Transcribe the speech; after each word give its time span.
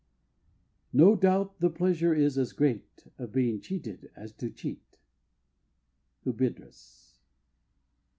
"No 0.93 1.15
doubt 1.15 1.59
the 1.59 1.69
pleasure 1.69 2.11
is 2.11 2.35
as 2.35 2.53
great, 2.53 3.05
Of 3.19 3.31
being 3.31 3.61
cheated 3.61 4.09
as 4.15 4.31
to 4.33 4.49
cheat." 4.49 4.97
HUDIBRAS. 6.23 7.19